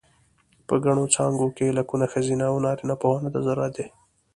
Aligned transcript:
په 0.67 0.75
ګڼو 0.83 1.05
څانګو 1.15 1.47
کې 1.57 1.75
لکونو 1.77 2.05
ښځینه 2.13 2.45
و 2.49 2.63
نارینه 2.65 2.95
پوهانو 3.01 3.33
ته 3.33 3.39
ضرورت 3.47 3.71
دی. 3.77 3.87